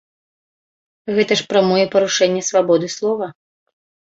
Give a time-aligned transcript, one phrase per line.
[1.17, 3.27] Гэта ж прамое парушэнне свабоды слова.